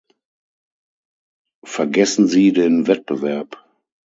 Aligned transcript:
Vergessen 1.65 2.25
Sie 2.27 2.51
den 2.53 2.87
Wettbewerb. 2.87 3.63